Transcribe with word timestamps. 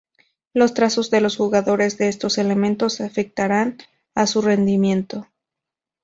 Los 0.55 0.73
trazos 0.73 1.11
de 1.11 1.21
los 1.21 1.37
jugadores 1.37 1.99
de 1.99 2.07
estos 2.07 2.39
elementos 2.39 3.01
afectarán 3.01 3.77
a 4.15 4.25
su 4.25 4.41
rendimiento. 4.41 5.27